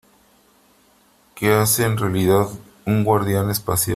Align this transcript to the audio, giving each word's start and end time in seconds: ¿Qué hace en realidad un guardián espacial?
¿Qué 1.35 1.51
hace 1.53 1.85
en 1.85 1.95
realidad 1.95 2.47
un 2.87 3.03
guardián 3.03 3.51
espacial? 3.51 3.89